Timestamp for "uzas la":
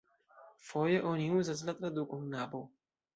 1.41-1.75